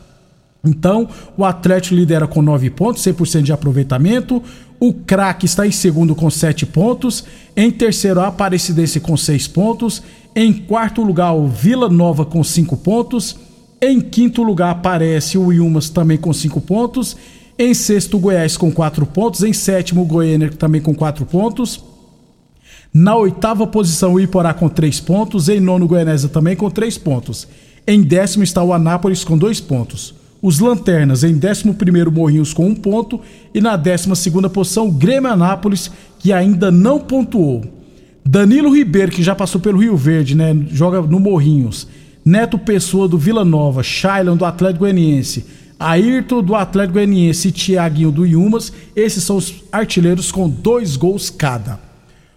Então, 0.64 1.08
o 1.36 1.44
Atlético 1.44 1.94
lidera 1.94 2.26
com 2.26 2.40
nove 2.40 2.70
pontos, 2.70 3.02
100% 3.02 3.42
de 3.42 3.52
aproveitamento. 3.52 4.42
O 4.78 4.92
craque 4.92 5.46
está 5.46 5.66
em 5.66 5.72
segundo 5.72 6.14
com 6.14 6.30
sete 6.30 6.64
pontos. 6.64 7.24
Em 7.56 7.70
terceiro, 7.70 8.20
a 8.20 8.28
Aparecidense 8.28 9.00
com 9.00 9.16
seis 9.16 9.46
pontos. 9.46 10.02
Em 10.34 10.52
quarto 10.52 11.02
lugar, 11.02 11.32
o 11.32 11.46
Vila 11.46 11.88
Nova 11.88 12.24
com 12.24 12.42
cinco 12.42 12.76
pontos. 12.76 13.36
Em 13.80 14.00
quinto 14.00 14.42
lugar 14.42 14.70
aparece 14.70 15.36
o 15.36 15.52
Ilmas 15.52 15.88
também 15.88 16.16
com 16.16 16.32
cinco 16.32 16.60
pontos. 16.60 17.16
Em 17.58 17.74
sexto, 17.74 18.16
o 18.16 18.20
Goiás 18.20 18.56
com 18.56 18.70
quatro 18.70 19.04
pontos. 19.04 19.42
Em 19.42 19.52
sétimo, 19.52 20.02
o 20.02 20.06
Goiânia 20.06 20.50
também 20.50 20.80
com 20.80 20.94
quatro 20.94 21.26
pontos. 21.26 21.82
Na 22.94 23.16
oitava 23.16 23.66
posição, 23.66 24.14
o 24.14 24.20
Iporá 24.20 24.54
com 24.54 24.68
três 24.68 25.00
pontos. 25.00 25.48
Em 25.48 25.60
nono, 25.60 25.84
o 25.84 25.88
Goianésia 25.88 26.28
também 26.28 26.54
com 26.54 26.70
três 26.70 26.96
pontos. 26.96 27.48
Em 27.86 28.02
décimo 28.02 28.44
está 28.44 28.62
o 28.62 28.72
Anápolis 28.72 29.24
com 29.24 29.36
dois 29.36 29.60
pontos. 29.60 30.21
Os 30.42 30.58
Lanternas 30.58 31.22
em 31.22 31.34
décimo 31.34 31.74
primeiro, 31.74 32.10
Morrinhos 32.10 32.52
com 32.52 32.66
um 32.66 32.74
ponto. 32.74 33.20
E 33.54 33.60
na 33.60 33.76
décima 33.76 34.16
segunda 34.16 34.50
posição, 34.50 34.88
o 34.88 34.92
Grêmio 34.92 35.30
Anápolis, 35.30 35.90
que 36.18 36.32
ainda 36.32 36.70
não 36.72 36.98
pontuou. 36.98 37.62
Danilo 38.24 38.74
Ribeiro, 38.74 39.12
que 39.12 39.22
já 39.22 39.36
passou 39.36 39.60
pelo 39.60 39.78
Rio 39.78 39.96
Verde, 39.96 40.34
né? 40.34 40.54
Joga 40.70 41.00
no 41.00 41.20
Morrinhos. 41.20 41.86
Neto 42.24 42.58
Pessoa 42.58 43.08
do 43.08 43.18
Vila 43.18 43.44
Nova, 43.44 43.82
Shailon 43.82 44.36
do 44.36 44.44
Atlético 44.44 44.80
Goianiense, 44.80 45.44
Ayrton 45.78 46.42
do 46.42 46.54
Atlético 46.54 46.94
Goianiense 46.94 47.48
e 47.48 47.52
Tiaguinho 47.52 48.12
do 48.12 48.24
Iumas, 48.24 48.72
esses 48.94 49.24
são 49.24 49.36
os 49.36 49.64
artilheiros 49.72 50.30
com 50.30 50.48
dois 50.48 50.96
gols 50.96 51.30
cada. 51.30 51.80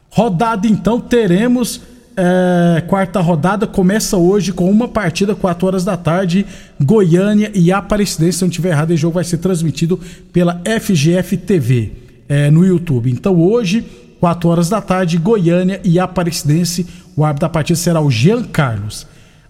Rodada 0.10 0.66
então 0.66 1.00
teremos 1.00 1.82
é, 2.18 2.82
quarta 2.88 3.20
rodada 3.20 3.68
começa 3.68 4.16
hoje 4.16 4.54
com 4.54 4.70
uma 4.70 4.88
partida 4.88 5.36
4 5.36 5.68
horas 5.68 5.84
da 5.84 5.98
tarde, 5.98 6.46
Goiânia 6.82 7.52
e 7.54 7.72
Aparecidense. 7.72 8.38
Se 8.38 8.44
não 8.44 8.50
estiver 8.50 8.70
errado, 8.70 8.92
o 8.92 8.98
jogo 8.98 9.16
vai 9.16 9.24
ser 9.24 9.38
transmitido 9.38 10.00
pela 10.32 10.62
FGF 10.80 11.38
TV 11.38 11.92
é, 12.30 12.50
no 12.50 12.66
YouTube. 12.66 13.12
Então 13.12 13.40
hoje 13.40 13.86
4 14.20 14.50
horas 14.50 14.70
da 14.70 14.82
tarde, 14.82 15.18
Goiânia 15.18 15.82
e 15.84 16.00
Aparecidense. 16.00 16.86
O 17.16 17.24
árbitro 17.24 17.48
da 17.48 17.50
partida 17.50 17.78
será 17.78 18.02
o 18.02 18.10
Jean 18.10 18.44
Carlos. 18.44 19.06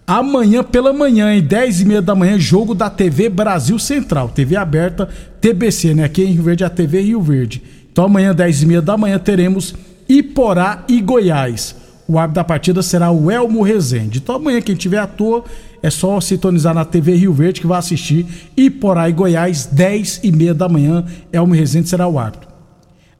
Amanhã 0.07 0.63
pela 0.63 0.93
manhã, 0.93 1.33
em 1.33 1.41
10 1.41 1.81
e 1.81 1.85
meia 1.85 2.01
da 2.01 2.13
manhã, 2.13 2.37
jogo 2.37 2.75
da 2.75 2.89
TV 2.91 3.27
Brasil 3.27 3.79
Central, 3.79 4.29
TV 4.29 4.55
aberta, 4.55 5.09
TBC, 5.41 5.95
né? 5.95 6.03
Aqui 6.03 6.23
em 6.23 6.33
Rio 6.33 6.43
Verde, 6.43 6.63
a 6.63 6.69
TV 6.69 7.01
Rio 7.01 7.21
Verde. 7.21 7.61
Então 7.91 8.05
amanhã, 8.05 8.33
10 8.33 8.63
e 8.63 8.65
meia 8.67 8.81
da 8.81 8.97
manhã, 8.97 9.17
teremos 9.17 9.73
Iporá 10.07 10.83
e 10.87 11.01
Goiás. 11.01 11.84
O 12.07 12.19
árbitro 12.19 12.35
da 12.35 12.43
partida 12.43 12.81
será 12.83 13.11
o 13.11 13.31
Elmo 13.31 13.63
Rezende. 13.63 14.19
Então 14.19 14.35
amanhã, 14.35 14.61
quem 14.61 14.75
tiver 14.75 14.99
à 14.99 15.07
toa, 15.07 15.43
é 15.81 15.89
só 15.89 16.19
sintonizar 16.21 16.73
na 16.73 16.85
TV 16.85 17.15
Rio 17.15 17.33
Verde 17.33 17.61
que 17.61 17.67
vai 17.67 17.79
assistir 17.79 18.25
Iporá 18.55 19.09
e 19.09 19.13
Goiás, 19.13 19.67
10 19.71 20.21
e 20.23 20.31
meia 20.31 20.53
da 20.53 20.69
manhã. 20.69 21.03
Elmo 21.31 21.53
Rezende 21.53 21.89
será 21.89 22.07
o 22.07 22.19
árbitro. 22.19 22.47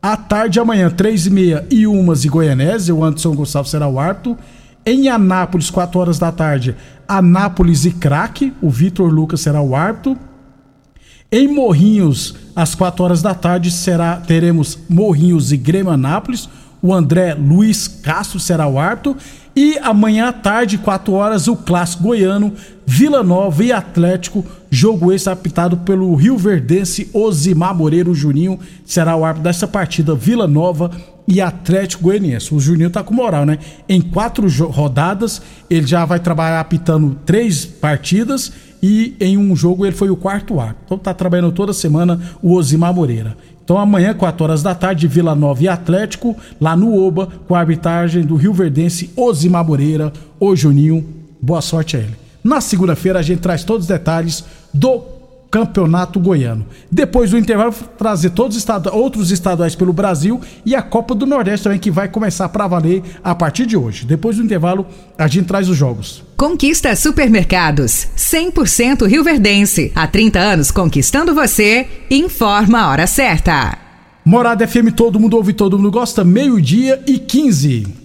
À 0.01 0.15
tarde, 0.15 0.59
amanhã, 0.59 0.89
3 0.89 1.25
e 1.25 1.29
meia, 1.31 1.67
Iumas 1.71 2.25
e 2.25 2.29
Goianésia. 2.29 2.93
O 2.93 3.03
Anderson 3.03 3.33
Gonçalves 3.33 3.71
será 3.71 3.87
o 3.87 3.99
árbitro. 3.99 4.37
Em 4.85 5.09
Anápolis, 5.09 5.71
4 5.71 5.99
horas 5.99 6.19
da 6.19 6.31
tarde, 6.31 6.75
Anápolis 7.07 7.85
e 7.85 7.91
Craque, 7.91 8.53
o 8.61 8.69
Vitor 8.69 9.11
Lucas 9.11 9.41
será 9.41 9.59
o 9.59 9.75
árbitro. 9.75 10.15
Em 11.31 11.47
Morrinhos, 11.47 12.35
às 12.55 12.75
4 12.75 13.03
horas 13.03 13.21
da 13.23 13.33
tarde, 13.33 13.71
será 13.71 14.17
teremos 14.17 14.77
Morrinhos 14.87 15.51
e 15.51 15.57
Grêmio 15.57 15.91
Anápolis. 15.91 16.47
O 16.85 16.93
André 16.93 17.33
Luiz 17.33 17.87
Castro 17.87 18.39
será 18.39 18.67
o 18.67 18.77
árbitro. 18.77 19.17
E 19.55 19.75
amanhã 19.79 20.27
à 20.27 20.33
tarde, 20.33 20.77
4 20.77 21.13
horas, 21.13 21.47
o 21.47 21.55
clássico 21.55 22.03
goiano, 22.03 22.53
Vila 22.85 23.23
Nova 23.23 23.63
e 23.63 23.71
Atlético. 23.71 24.45
Jogo 24.69 25.11
esse 25.11 25.27
apitado 25.27 25.77
pelo 25.77 26.13
Rio 26.13 26.37
Verdense 26.37 27.09
Osimar 27.11 27.73
Moreira. 27.73 28.11
O 28.11 28.13
Juninho 28.13 28.59
será 28.85 29.15
o 29.15 29.25
árbitro 29.25 29.45
dessa 29.45 29.67
partida, 29.67 30.13
Vila 30.13 30.45
Nova 30.45 30.91
e 31.27 31.41
Atlético 31.41 32.03
Goianiense. 32.03 32.53
O 32.53 32.59
Juninho 32.59 32.91
tá 32.91 33.01
com 33.01 33.15
moral, 33.15 33.47
né? 33.47 33.57
Em 33.89 33.99
quatro 33.99 34.47
rodadas, 34.69 35.41
ele 35.67 35.87
já 35.87 36.05
vai 36.05 36.19
trabalhar 36.19 36.59
apitando 36.59 37.17
três 37.25 37.65
partidas 37.65 38.51
e 38.83 39.15
em 39.19 39.39
um 39.39 39.55
jogo 39.55 39.87
ele 39.87 39.95
foi 39.95 40.11
o 40.11 40.15
quarto 40.15 40.59
árbitro. 40.59 40.83
Então 40.85 40.97
tá 40.99 41.15
trabalhando 41.15 41.51
toda 41.51 41.73
semana 41.73 42.19
o 42.43 42.53
Osimar 42.53 42.93
Moreira. 42.93 43.35
Então 43.65 43.79
amanhã, 43.79 44.13
4 44.13 44.43
horas 44.43 44.61
da 44.61 44.75
tarde, 44.75 45.07
Vila 45.07 45.33
Nova 45.33 45.63
e 45.63 45.67
Atlético, 45.67 46.37
lá 46.61 46.77
no 46.77 46.95
Oba, 47.03 47.27
com 47.47 47.55
a 47.55 47.59
arbitragem 47.59 48.23
do 48.23 48.35
Rio 48.35 48.53
Verdense 48.53 49.09
Osimar 49.17 49.65
Moreira, 49.65 50.13
o 50.39 50.55
Juninho. 50.55 51.03
Boa 51.41 51.61
sorte 51.61 51.97
a 51.97 51.99
ele. 51.99 52.13
Na 52.43 52.61
segunda-feira 52.61 53.17
a 53.17 53.23
gente 53.23 53.39
traz 53.39 53.63
todos 53.63 53.85
os 53.85 53.87
detalhes 53.87 54.45
do 54.71 55.14
Campeonato 55.55 56.19
Goiano. 56.19 56.65
Depois 56.91 57.31
do 57.31 57.37
intervalo, 57.37 57.73
trazer 57.97 58.31
todos 58.31 58.57
os 58.57 58.61
estados, 58.61 58.91
outros 58.91 59.31
estaduais 59.31 59.73
pelo 59.73 59.93
Brasil 59.93 60.41
e 60.65 60.75
a 60.75 60.81
Copa 60.81 61.15
do 61.15 61.25
Nordeste 61.25 61.63
também, 61.63 61.79
que 61.79 61.89
vai 61.89 62.09
começar 62.09 62.49
para 62.49 62.67
valer 62.67 63.01
a 63.23 63.33
partir 63.33 63.65
de 63.65 63.77
hoje. 63.77 64.05
Depois 64.05 64.35
do 64.35 64.43
intervalo, 64.43 64.85
a 65.17 65.27
gente 65.27 65.45
traz 65.45 65.69
os 65.69 65.77
jogos. 65.77 66.21
Conquista 66.35 66.93
Supermercados, 66.93 68.05
100% 68.17 69.07
Rio 69.07 69.23
Verdense. 69.23 69.93
Há 69.95 70.05
30 70.05 70.39
anos 70.39 70.71
conquistando 70.71 71.33
você, 71.33 71.87
informa 72.11 72.81
a 72.81 72.89
hora 72.89 73.07
certa. 73.07 73.77
Morada 74.25 74.67
FM, 74.67 74.91
todo 74.93 75.21
mundo 75.21 75.37
ouve, 75.37 75.53
todo 75.53 75.77
mundo 75.77 75.89
gosta, 75.89 76.25
meio-dia 76.25 77.01
e 77.07 77.17
15. 77.17 78.04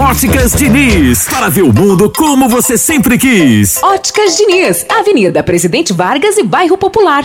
Óticas 0.00 0.52
Diniz, 0.52 1.26
para 1.28 1.48
ver 1.48 1.62
o 1.62 1.72
mundo 1.72 2.08
como 2.08 2.48
você 2.48 2.78
sempre 2.78 3.18
quis. 3.18 3.82
Óticas 3.82 4.36
Diniz, 4.36 4.86
Avenida 4.88 5.42
Presidente 5.42 5.92
Vargas 5.92 6.38
e 6.38 6.44
Bairro 6.44 6.78
Popular. 6.78 7.24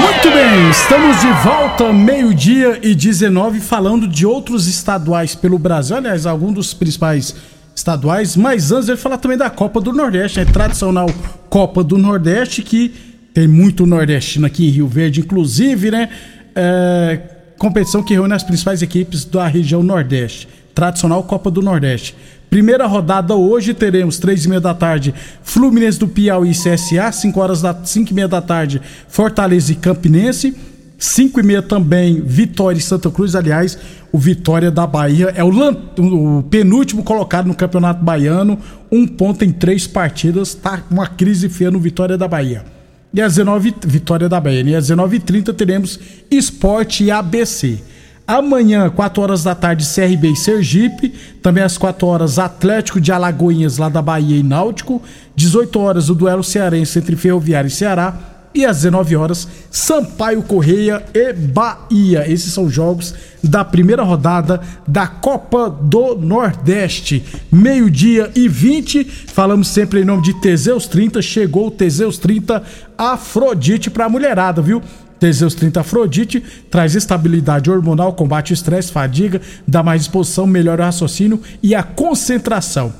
Muito 0.00 0.30
bem, 0.30 0.70
estamos 0.70 1.20
de 1.20 1.30
volta, 1.44 1.92
meio-dia 1.92 2.78
e 2.82 2.94
19, 2.94 3.60
falando 3.60 4.08
de 4.08 4.24
outros 4.24 4.66
estaduais 4.66 5.34
pelo 5.34 5.58
Brasil. 5.58 5.96
Aliás, 5.96 6.24
alguns 6.24 6.54
dos 6.54 6.74
principais 6.74 7.34
estaduais. 7.76 8.36
Mas 8.36 8.72
antes, 8.72 8.88
ele 8.88 8.96
falar 8.96 9.18
também 9.18 9.36
da 9.36 9.50
Copa 9.50 9.82
do 9.82 9.92
Nordeste, 9.92 10.40
a 10.40 10.46
tradicional 10.46 11.10
Copa 11.50 11.84
do 11.84 11.98
Nordeste, 11.98 12.62
que 12.62 12.88
tem 13.34 13.46
muito 13.46 13.84
nordestino 13.84 14.46
aqui 14.46 14.66
em 14.66 14.70
Rio 14.70 14.88
Verde, 14.88 15.20
inclusive, 15.20 15.90
né? 15.90 16.08
É, 16.56 17.33
competição 17.64 18.02
que 18.02 18.12
reúne 18.12 18.34
as 18.34 18.42
principais 18.42 18.82
equipes 18.82 19.24
da 19.24 19.46
região 19.46 19.82
Nordeste. 19.82 20.46
Tradicional 20.74 21.22
Copa 21.22 21.50
do 21.50 21.62
Nordeste. 21.62 22.14
Primeira 22.50 22.86
rodada 22.86 23.34
hoje 23.34 23.72
teremos 23.72 24.18
três 24.18 24.44
e 24.44 24.48
meia 24.50 24.60
da 24.60 24.74
tarde 24.74 25.14
Fluminense 25.42 25.98
do 25.98 26.06
Piauí 26.06 26.50
e 26.50 26.52
CSA, 26.52 27.10
5 27.10 27.40
horas 27.40 27.62
da 27.62 27.74
cinco 27.82 28.10
e 28.10 28.14
meia 28.14 28.28
da 28.28 28.42
tarde 28.42 28.82
Fortaleza 29.08 29.72
e 29.72 29.76
Campinense, 29.76 30.54
5 30.98 31.40
e 31.40 31.42
meia 31.42 31.62
também 31.62 32.20
Vitória 32.20 32.76
e 32.76 32.82
Santa 32.82 33.10
Cruz. 33.10 33.34
Aliás, 33.34 33.78
o 34.12 34.18
Vitória 34.18 34.70
da 34.70 34.86
Bahia 34.86 35.32
é 35.34 35.42
o, 35.42 35.48
o, 35.48 36.42
penúltimo 36.42 37.02
colocado 37.02 37.46
no 37.46 37.54
Campeonato 37.54 38.04
Baiano, 38.04 38.58
um 38.92 39.06
ponto 39.06 39.42
em 39.42 39.50
três 39.50 39.86
partidas, 39.86 40.52
tá 40.52 40.82
uma 40.90 41.06
crise 41.06 41.48
feia 41.48 41.70
no 41.70 41.80
Vitória 41.80 42.18
da 42.18 42.28
Bahia. 42.28 42.73
E 43.14 43.22
às 43.22 43.36
19 43.36 43.74
Vitória 43.86 44.28
da 44.28 44.40
Bahia. 44.40 44.62
E 44.62 44.74
às 44.74 44.90
19h30 44.90 45.54
teremos 45.54 46.00
Esporte 46.28 47.10
ABC. 47.12 47.78
Amanhã, 48.26 48.90
4 48.90 49.22
horas 49.22 49.44
da 49.44 49.54
tarde, 49.54 49.86
CRB 49.86 50.32
e 50.32 50.36
Sergipe. 50.36 51.14
Também 51.40 51.62
às 51.62 51.78
4 51.78 52.06
horas, 52.06 52.38
Atlético 52.38 53.00
de 53.00 53.12
Alagoinhas, 53.12 53.78
lá 53.78 53.88
da 53.88 54.02
Bahia 54.02 54.36
e 54.36 54.42
Náutico. 54.42 55.00
18 55.36 55.78
horas, 55.78 56.10
o 56.10 56.14
duelo 56.14 56.42
cearense 56.42 56.98
entre 56.98 57.14
Ferroviário 57.14 57.68
e 57.68 57.70
Ceará. 57.70 58.33
E 58.54 58.64
às 58.64 58.76
19 58.76 59.16
horas, 59.16 59.48
Sampaio 59.68 60.40
Correia 60.42 61.04
e 61.12 61.32
Bahia. 61.32 62.30
Esses 62.30 62.52
são 62.52 62.70
jogos 62.70 63.12
da 63.42 63.64
primeira 63.64 64.04
rodada 64.04 64.60
da 64.86 65.08
Copa 65.08 65.68
do 65.68 66.14
Nordeste. 66.14 67.24
Meio-dia 67.50 68.30
e 68.36 68.46
20. 68.46 69.04
Falamos 69.04 69.66
sempre 69.66 70.02
em 70.02 70.04
nome 70.04 70.22
de 70.22 70.34
Teseus 70.34 70.86
30. 70.86 71.20
Chegou 71.20 71.66
o 71.66 71.70
Teseus 71.70 72.16
30 72.16 72.62
Afrodite 72.96 73.90
pra 73.90 74.08
mulherada, 74.08 74.62
viu? 74.62 74.80
Teseus 75.18 75.54
30 75.54 75.80
Afrodite 75.80 76.42
traz 76.70 76.94
estabilidade 76.94 77.70
hormonal, 77.70 78.12
combate 78.12 78.52
o 78.52 78.54
estresse, 78.54 78.92
fadiga, 78.92 79.40
dá 79.66 79.82
mais 79.82 80.02
disposição, 80.02 80.46
melhora 80.46 80.82
o 80.82 80.86
raciocínio 80.86 81.40
e 81.62 81.74
a 81.74 81.82
concentração. 81.82 82.92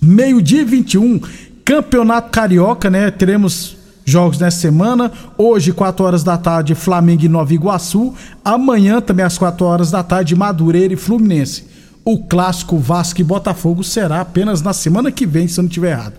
Meio-dia 0.00 0.64
21, 0.64 1.20
Campeonato 1.64 2.30
Carioca, 2.30 2.88
né? 2.90 3.10
Teremos 3.10 3.83
jogos 4.04 4.38
nessa 4.38 4.58
semana. 4.58 5.10
Hoje, 5.38 5.72
4 5.72 6.04
horas 6.04 6.22
da 6.22 6.36
tarde, 6.36 6.74
Flamengo 6.74 7.24
e 7.24 7.28
Nova 7.28 7.54
Iguaçu. 7.54 8.14
Amanhã, 8.44 9.00
também 9.00 9.24
às 9.24 9.38
4 9.38 9.64
horas 9.64 9.90
da 9.90 10.02
tarde, 10.02 10.36
Madureira 10.36 10.92
e 10.92 10.96
Fluminense. 10.96 11.64
O 12.04 12.18
clássico 12.18 12.76
Vasco 12.76 13.20
e 13.20 13.24
Botafogo 13.24 13.82
será 13.82 14.20
apenas 14.20 14.60
na 14.60 14.72
semana 14.72 15.10
que 15.10 15.24
vem, 15.24 15.48
se 15.48 15.58
eu 15.58 15.62
não 15.62 15.68
estiver 15.68 15.92
errado. 15.92 16.14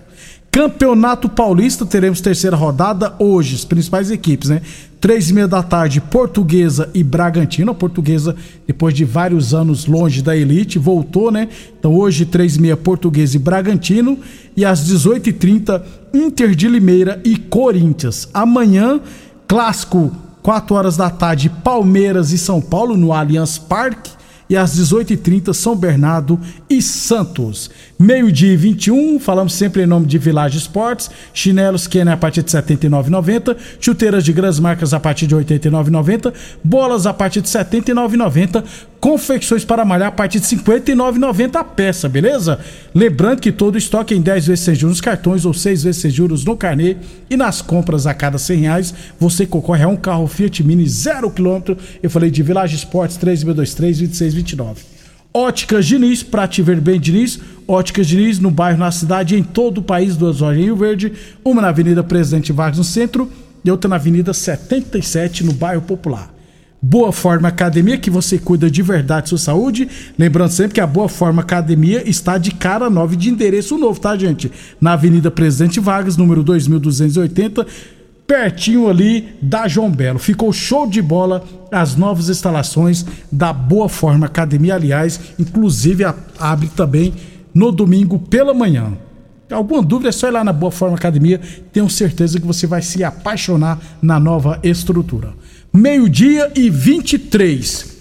Campeonato 0.50 1.28
Paulista, 1.28 1.86
teremos 1.86 2.22
terceira 2.22 2.56
rodada 2.56 3.14
hoje, 3.20 3.56
as 3.56 3.66
principais 3.66 4.10
equipes, 4.10 4.50
né? 4.50 4.62
Três 5.06 5.30
e 5.30 5.36
meia 5.36 5.48
da 5.48 5.62
tarde, 5.62 6.02
Portuguesa 6.02 6.90
e 6.92 7.04
Bragantino. 7.04 7.70
A 7.70 7.76
Portuguesa, 7.76 8.36
depois 8.66 8.92
de 8.92 9.06
vários 9.06 9.54
anos 9.54 9.86
longe 9.86 10.20
da 10.20 10.36
elite, 10.36 10.80
voltou, 10.80 11.32
né? 11.32 11.48
Então 11.78 11.94
hoje, 11.94 12.26
três 12.26 12.56
e 12.56 12.60
meia, 12.60 12.76
Portuguesa 12.76 13.36
e 13.36 13.40
Bragantino. 13.40 14.18
E 14.58 14.66
às 14.66 14.84
18h30, 14.90 15.84
Inter 16.12 16.56
de 16.56 16.68
Limeira 16.68 17.22
e 17.24 17.38
Corinthians. 17.38 18.28
Amanhã, 18.34 19.00
clássico, 19.48 20.12
4 20.42 20.74
horas 20.74 20.98
da 20.98 21.12
tarde, 21.12 21.52
Palmeiras 21.52 22.32
e 22.32 22.38
São 22.40 22.60
Paulo 22.60 22.98
no 22.98 23.14
Allianz 23.14 23.60
Parque 23.60 24.10
e 24.50 24.56
às 24.56 24.78
18h30 24.78 25.54
São 25.54 25.76
Bernardo 25.76 26.40
e 26.70 26.82
Santos. 26.82 27.70
Meio-dia 27.98 28.54
e 28.54 28.58
21, 28.58 29.20
falamos 29.20 29.54
sempre 29.54 29.84
em 29.84 29.86
nome 29.86 30.06
de 30.06 30.18
Village 30.18 30.58
Esportes, 30.58 31.10
chinelos 31.34 31.88
Kenner 31.88 32.14
a 32.14 32.18
partir 32.18 32.44
de 32.44 32.56
R$ 32.56 32.62
79,90, 32.62 33.56
chuteiras 33.80 34.24
de 34.24 34.34
grandes 34.34 34.60
marcas 34.60 34.94
a 34.94 35.00
partir 35.00 35.28
de 35.28 35.36
R$ 35.36 35.44
89,90, 35.44 36.34
bolas 36.64 37.06
a 37.06 37.14
partir 37.14 37.42
de 37.42 37.58
R$ 37.58 37.64
79,90, 37.64 38.64
confecções 39.00 39.64
para 39.64 39.86
malhar 39.86 40.10
a 40.10 40.12
partir 40.12 40.40
de 40.40 40.56
R$ 40.56 40.62
59,90 40.62 41.56
a 41.56 41.64
peça, 41.64 42.10
beleza? 42.10 42.60
Lembrando 42.94 43.40
que 43.40 43.52
todo 43.52 43.78
estoque 43.78 44.16
em 44.16 44.22
10 44.22 44.48
vezes 44.48 44.66
sem 44.66 44.76
juros 44.76 44.96
nos 44.96 45.02
cartões 45.02 45.46
ou 45.46 45.54
6 45.54 45.84
vezes 45.84 46.02
sem 46.02 46.12
juros 46.12 46.44
no 46.44 46.56
carnê 46.56 46.98
e 47.30 47.38
nas 47.38 47.62
compras 47.62 48.08
a 48.08 48.14
cada 48.14 48.38
100 48.38 48.60
reais 48.60 48.94
você 49.20 49.46
concorre 49.46 49.84
a 49.84 49.88
um 49.88 49.96
carro 49.96 50.28
Fiat 50.28 50.64
Mini 50.64 50.88
0 50.88 51.30
km. 51.32 51.76
Eu 52.02 52.10
falei 52.10 52.32
de 52.32 52.42
Village 52.42 52.76
Esportes 52.76 53.18
3623 53.18 54.35
2629. 54.42 54.96
Óticas 55.34 55.86
Diniz, 55.86 56.24
pra 56.24 56.48
te 56.48 56.62
ver 56.62 56.80
bem, 56.80 57.00
Diniz. 57.00 57.40
Óticas 57.68 58.08
Diniz, 58.08 58.40
no 58.40 58.50
bairro, 58.50 58.80
na 58.80 58.92
cidade, 58.92 59.36
em 59.36 59.44
todo 59.44 59.80
o 59.80 59.84
país, 59.84 60.16
duas 60.16 60.40
lojas 60.40 60.62
em 60.62 60.66
Rio 60.66 60.78
Verde. 60.78 61.12
Uma 61.44 61.62
na 61.62 61.70
Avenida 61.70 62.04
Presidente 62.04 62.54
Vargas, 62.54 62.78
no 62.78 62.84
centro, 62.84 63.30
e 63.64 63.70
outra 63.70 63.90
na 63.90 63.98
Avenida 63.98 64.34
77, 64.34 65.44
no 65.44 65.52
bairro 65.52 65.82
Popular. 65.82 66.34
Boa 66.82 67.12
Forma 67.12 67.48
Academia, 67.48 67.98
que 67.98 68.12
você 68.12 68.38
cuida 68.38 68.70
de 68.70 68.82
verdade 68.82 69.28
sua 69.28 69.38
saúde. 69.40 69.90
Lembrando 70.18 70.52
sempre 70.52 70.76
que 70.76 70.80
a 70.80 70.88
Boa 70.88 71.10
Forma 71.10 71.42
Academia 71.42 72.08
está 72.08 72.38
de 72.38 72.52
cara 72.52 72.90
nova 72.90 73.16
de 73.16 73.30
endereço 73.30 73.78
novo, 73.78 74.00
tá, 74.00 74.16
gente? 74.16 74.52
Na 74.80 74.94
Avenida 74.94 75.32
Presidente 75.32 75.80
Vargas, 75.80 76.16
número 76.16 76.44
2280 76.44 77.66
pertinho 78.28 78.90
ali 78.90 79.36
da 79.42 79.68
João 79.68 79.90
Belo. 79.92 80.20
Ficou 80.20 80.52
show 80.52 80.88
de 80.88 81.02
bola 81.02 81.44
as 81.72 81.96
novas 81.96 82.30
instalações 82.30 83.06
da 83.32 83.52
Boa 83.52 83.90
Forma 83.90 84.26
Academia, 84.26 84.76
aliás, 84.76 85.20
inclusive 85.38 86.04
abre 86.40 86.68
também 86.76 87.14
no 87.54 87.72
domingo 87.72 88.18
pela 88.18 88.54
manhã. 88.54 88.94
Alguma 89.52 89.82
dúvida 89.84 90.10
é 90.10 90.12
só 90.12 90.28
ir 90.28 90.32
lá 90.32 90.44
na 90.44 90.54
Boa 90.54 90.72
Forma 90.72 90.96
Academia, 90.96 91.40
tenho 91.72 91.90
certeza 91.90 92.40
que 92.40 92.48
você 92.48 92.66
vai 92.66 92.82
se 92.82 93.04
apaixonar 93.04 93.80
na 94.02 94.20
nova 94.20 94.60
estrutura. 94.64 95.34
Meio-dia 95.72 96.52
e 96.56 96.70
23. 96.70 97.96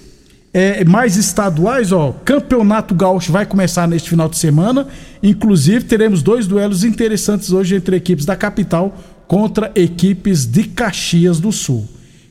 É, 0.57 0.85
mais 0.85 1.17
estaduais, 1.17 1.91
ó, 1.91 2.13
Campeonato 2.25 2.95
Gaúcho 2.95 3.33
vai 3.33 3.45
começar 3.45 3.89
neste 3.89 4.09
final 4.09 4.29
de 4.29 4.39
semana. 4.39 4.87
Inclusive, 5.21 5.85
teremos 5.85 6.23
dois 6.23 6.47
duelos 6.47 6.85
interessantes 6.85 7.51
hoje 7.51 7.75
entre 7.75 7.97
equipes 7.97 8.25
da 8.25 8.37
capital 8.37 8.97
contra 9.27 9.73
equipes 9.75 10.45
de 10.47 10.65
Caxias 10.65 11.41
do 11.41 11.53
Sul. 11.53 11.89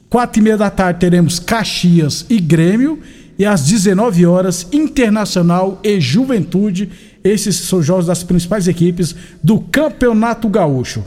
Quatro 0.09 0.39
e 0.39 0.43
meia 0.43 0.57
da 0.57 0.69
tarde 0.69 0.99
teremos 0.99 1.39
Caxias 1.39 2.25
e 2.29 2.39
Grêmio 2.39 2.99
e 3.37 3.45
às 3.45 3.65
19 3.65 4.25
horas 4.25 4.67
Internacional 4.71 5.79
e 5.83 5.99
Juventude. 5.99 6.89
Esses 7.23 7.55
são 7.55 7.79
os 7.79 7.85
jogos 7.85 8.05
das 8.05 8.23
principais 8.23 8.67
equipes 8.67 9.15
do 9.41 9.59
Campeonato 9.59 10.47
Gaúcho. 10.47 11.03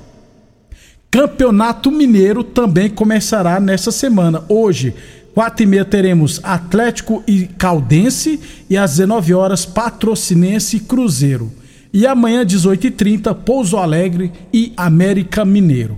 Campeonato 1.10 1.90
Mineiro 1.90 2.42
também 2.42 2.90
começará 2.90 3.60
nessa 3.60 3.92
semana. 3.92 4.42
Hoje, 4.48 4.94
quatro 5.32 5.62
e 5.62 5.66
meia 5.66 5.84
teremos 5.84 6.40
Atlético 6.42 7.22
e 7.26 7.46
Caldense 7.46 8.40
e 8.68 8.76
às 8.76 8.96
19 8.96 9.34
horas 9.34 9.64
Patrocinense 9.64 10.76
e 10.78 10.80
Cruzeiro. 10.80 11.52
E 11.92 12.06
amanhã, 12.06 12.44
18h30, 12.44 13.34
Pouso 13.34 13.76
Alegre 13.76 14.32
e 14.52 14.72
América 14.76 15.44
Mineiro. 15.44 15.96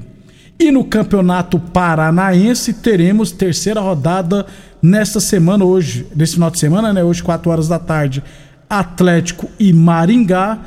E 0.59 0.71
no 0.71 0.85
Campeonato 0.85 1.59
Paranaense 1.59 2.73
teremos 2.73 3.31
terceira 3.31 3.81
rodada 3.81 4.45
nesta 4.83 5.21
semana, 5.21 5.65
hoje, 5.65 6.07
nesse 6.15 6.35
final 6.35 6.51
de 6.51 6.59
semana, 6.59 6.93
né? 6.93 7.03
Hoje, 7.05 7.23
4 7.23 7.51
horas 7.51 7.69
da 7.69 7.79
tarde, 7.79 8.23
Atlético 8.69 9.49
e 9.59 9.73
Maringá. 9.73 10.59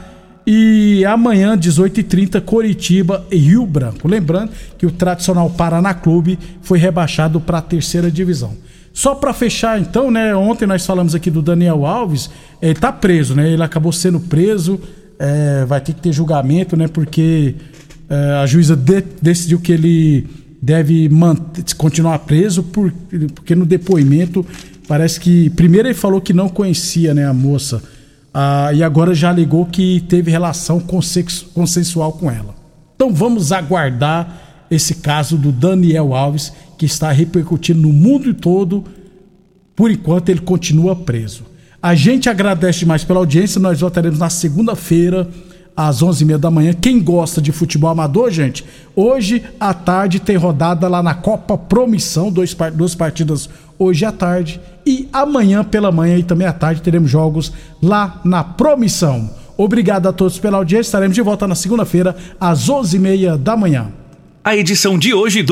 E 0.47 1.05
amanhã, 1.05 1.57
18h30, 1.57 2.41
Coritiba 2.41 3.25
e 3.29 3.38
Rio 3.38 3.65
Branco. 3.65 4.07
Lembrando 4.07 4.51
que 4.77 4.86
o 4.86 4.91
tradicional 4.91 5.49
Paraná 5.49 5.93
Clube 5.93 6.39
foi 6.62 6.79
rebaixado 6.79 7.39
para 7.39 7.60
a 7.60 7.62
terceira 7.62 8.10
divisão. 8.10 8.55
Só 8.93 9.15
para 9.15 9.34
fechar, 9.34 9.79
então, 9.79 10.10
né? 10.10 10.36
Ontem 10.36 10.65
nós 10.65 10.86
falamos 10.86 11.13
aqui 11.13 11.29
do 11.29 11.41
Daniel 11.41 11.86
Alves. 11.86 12.29
Ele 12.62 12.73
tá 12.73 12.91
preso, 12.91 13.36
né? 13.36 13.51
Ele 13.51 13.63
acabou 13.63 13.91
sendo 13.91 14.19
preso 14.19 14.79
é, 15.21 15.65
vai 15.65 15.79
ter 15.79 15.93
que 15.93 16.01
ter 16.01 16.12
julgamento, 16.12 16.75
né? 16.75 16.88
Porque 16.88 17.53
é, 18.10 18.15
a 18.41 18.45
juíza 18.47 18.75
de, 18.75 19.03
decidiu 19.21 19.60
que 19.60 19.71
ele 19.71 20.27
deve 20.60 21.07
manter, 21.10 21.63
continuar 21.75 22.17
preso 22.19 22.63
por, 22.63 22.91
porque 23.36 23.55
no 23.55 23.65
depoimento 23.65 24.43
parece 24.88 25.19
que 25.19 25.51
primeiro 25.51 25.88
ele 25.88 25.95
falou 25.95 26.19
que 26.19 26.34
não 26.34 26.49
conhecia 26.49 27.13
né, 27.13 27.25
a 27.25 27.34
moça 27.34 27.81
ah, 28.34 28.71
e 28.73 28.84
agora 28.84 29.13
já 29.13 29.29
alegou 29.29 29.65
que 29.65 30.03
teve 30.07 30.31
relação 30.31 30.79
consensual 31.53 32.13
com 32.13 32.29
ela. 32.29 32.55
Então 32.95 33.13
vamos 33.13 33.51
aguardar 33.51 34.65
esse 34.71 34.95
caso 34.95 35.38
do 35.38 35.51
Daniel 35.51 36.15
Alves 36.15 36.51
que 36.77 36.86
está 36.86 37.12
repercutindo 37.12 37.81
no 37.81 37.93
mundo 37.93 38.34
todo. 38.34 38.84
Por 39.75 39.91
enquanto 39.91 40.29
ele 40.29 40.41
continua 40.41 40.95
preso. 40.95 41.50
A 41.81 41.95
gente 41.95 42.29
agradece 42.29 42.79
demais 42.79 43.03
pela 43.03 43.19
audiência. 43.19 43.59
Nós 43.59 43.79
voltaremos 43.79 44.19
na 44.19 44.29
segunda-feira, 44.29 45.27
às 45.75 46.03
11h30 46.03 46.37
da 46.37 46.51
manhã. 46.51 46.73
Quem 46.73 47.01
gosta 47.01 47.41
de 47.41 47.51
futebol 47.51 47.89
amador, 47.89 48.29
gente, 48.29 48.63
hoje 48.95 49.43
à 49.59 49.73
tarde 49.73 50.19
tem 50.19 50.35
rodada 50.35 50.87
lá 50.87 51.01
na 51.01 51.15
Copa 51.15 51.57
Promissão, 51.57 52.31
dois, 52.31 52.55
duas 52.73 52.93
partidas 52.93 53.49
hoje 53.79 54.05
à 54.05 54.11
tarde 54.11 54.61
e 54.85 55.09
amanhã 55.11 55.63
pela 55.63 55.91
manhã 55.91 56.17
e 56.17 56.23
também 56.23 56.45
à 56.45 56.53
tarde 56.53 56.83
teremos 56.83 57.09
jogos 57.09 57.51
lá 57.81 58.21
na 58.23 58.43
Promissão. 58.43 59.27
Obrigado 59.57 60.07
a 60.07 60.13
todos 60.13 60.37
pela 60.37 60.57
audiência. 60.57 60.89
Estaremos 60.89 61.15
de 61.15 61.21
volta 61.21 61.47
na 61.47 61.55
segunda-feira 61.55 62.15
às 62.39 62.69
11h30 62.69 63.37
da 63.37 63.57
manhã. 63.57 63.91
A 64.43 64.55
edição 64.55 64.99
de 64.99 65.13
hoje 65.13 65.41
do 65.41 65.49